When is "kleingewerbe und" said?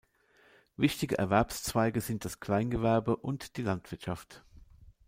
2.39-3.55